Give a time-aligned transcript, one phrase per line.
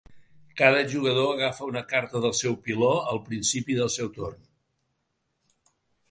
[0.59, 4.41] Cada jugador agafa una carta del seu piló al principi del seu torn.